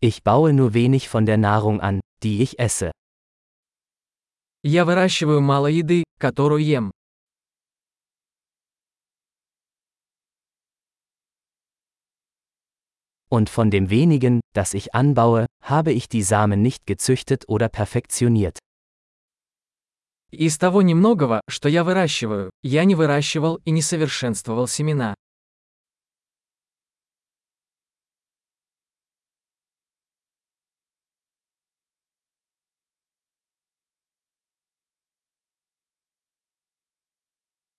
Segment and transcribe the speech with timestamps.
[0.00, 2.92] Ich baue nur wenig von der Nahrung an, die ich esse.
[4.62, 6.92] Я выращиваю мало еды, которую ем.
[13.28, 18.58] Und von dem wenigen, das ich anbaue, habe ich die Samen nicht gezüchtet oder perfektioniert.
[20.30, 25.14] Из того немногого, что я выращиваю, я не выращивал и не совершенствовал семена.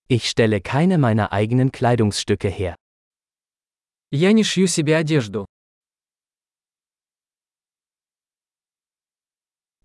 [0.09, 2.77] Ich stelle keine meiner eigenen Kleidungsstücke her.
[4.11, 5.47] Я не шью себе одежду.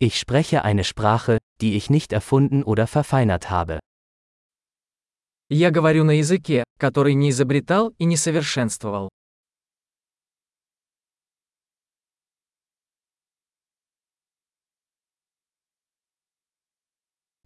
[0.01, 3.79] Ich spreche eine Sprache, die ich nicht erfunden oder verfeinert habe.
[5.49, 9.09] Я говорю на языке, который не изобретал и не совершенствовал.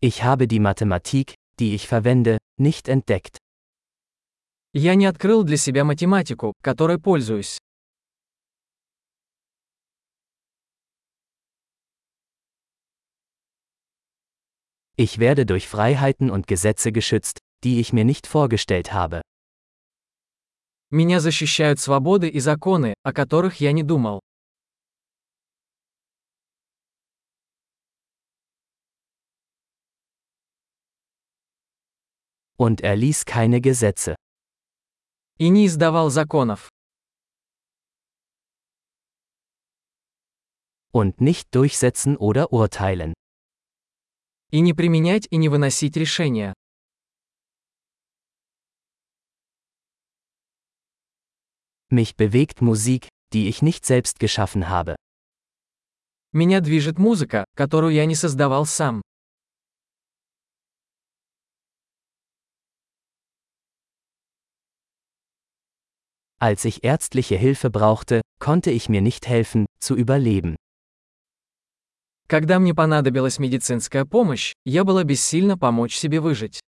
[0.02, 3.38] Ich habe die Mathematik, die ich verwende, nicht entdeckt.
[4.74, 7.60] Я не открыл для себя математику, которой пользуюсь.
[14.96, 19.22] Ich werde durch Freiheiten und Gesetze geschützt, die ich mir nicht vorgestellt habe.
[20.92, 24.20] Меня защищают свободы и законы, о которых я не думал.
[32.58, 34.16] Und er ließ keine Gesetze.
[35.40, 36.70] И не издавал законов.
[40.92, 43.14] Und nicht durchsetzen oder urteilen.
[44.52, 46.54] И не применять и не выносить решения.
[51.90, 54.96] Mich bewegt Musik, die ich nicht selbst geschaffen habe.
[56.32, 59.02] Меня движет музыка, которую я не создавал сам.
[66.40, 70.56] Als ich ärztliche Hilfe brauchte, konnte ich mir nicht helfen, zu überleben.
[72.28, 76.60] Когда мне понадобилась медицинская помощь, я была бессильна помочь себе выжить.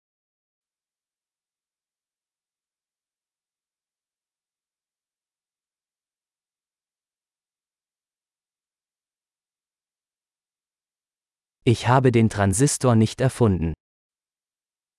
[11.67, 13.73] Ich habe den Transistor nicht erfunden.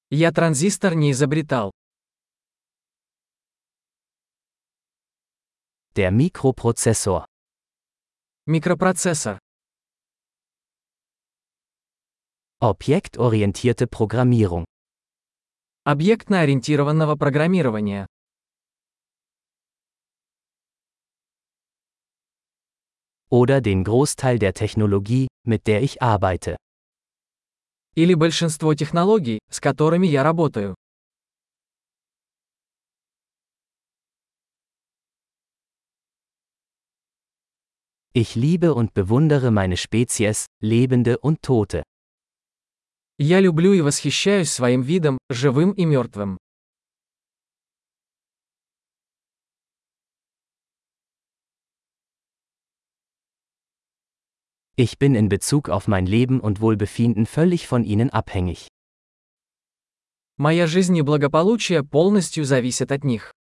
[0.09, 1.72] Я транзистор не изобретал.
[6.00, 7.25] Der Mikroprozessor.
[8.47, 9.39] Микропроцессор.
[12.59, 14.66] Objektorientierte Programmierung.
[15.85, 18.07] Объектно-ориентированного программирования.
[23.29, 26.57] Oder den Großteil der Technologie, mit der ich arbeite.
[27.95, 30.75] Или большинство технологий, с которыми я работаю.
[38.13, 41.83] Ich liebe und bewundere meine Spezies, Lebende und Tote.
[43.17, 46.38] Я люблю и восхищаюсь своим видом, живым и мертвым.
[54.78, 58.67] Ich bin in Bezug auf mein Leben und Wohlbefinden völlig von ihnen abhängig.
[60.38, 63.31] Моя жизнь и благополучие полностью зависят от них.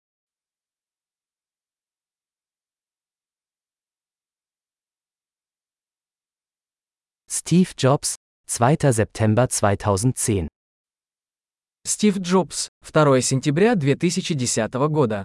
[7.32, 8.16] Steve Jobs,
[8.48, 8.92] 2.
[8.92, 10.48] September 2010.
[11.86, 15.24] Стив Джобс, 2 сентября 2010 года.